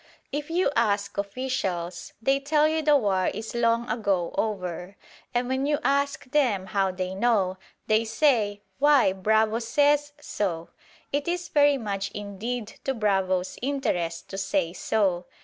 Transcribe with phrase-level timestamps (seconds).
[0.31, 4.97] If you ask officials, they tell you the war is long ago over;
[5.31, 10.69] and when you ask them how they know, they say, "Why, Bravo says so!"
[11.13, 15.27] It is very much indeed to Bravo's interest to say so.